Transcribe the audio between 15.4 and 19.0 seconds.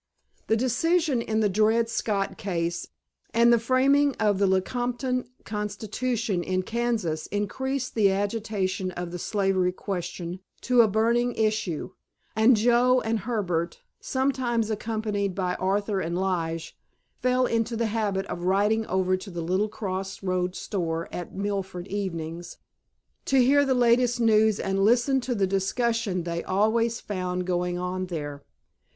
Arthur and Lige, fell into the habit of riding